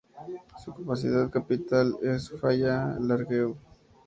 Su 0.57 0.73
ciudad 0.95 1.29
capital 1.29 1.95
es 2.01 2.31
Faya-Largeau. 2.31 3.55